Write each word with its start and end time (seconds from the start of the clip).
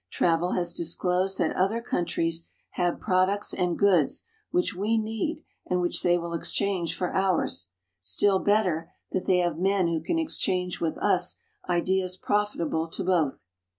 Travel 0.09 0.53
has 0.53 0.73
disclosed 0.73 1.37
that 1.37 1.55
other 1.55 1.79
countries 1.79 2.49
have 2.71 2.99
products 2.99 3.53
and 3.53 3.77
goods 3.77 4.25
which 4.49 4.73
we 4.73 4.97
need 4.97 5.43
and 5.67 5.79
which 5.79 6.01
they 6.01 6.17
will 6.17 6.33
exchange 6.33 6.97
for 6.97 7.13
ours; 7.13 7.69
still 7.99 8.39
better, 8.39 8.89
that 9.11 9.27
they 9.27 9.37
have 9.37 9.59
men 9.59 9.89
who 9.89 10.01
can 10.01 10.17
exchange 10.17 10.81
with 10.81 10.97
us 10.97 11.35
ideas 11.69 12.17
profitable 12.17 12.87
to 12.87 13.03
both. 13.03 13.43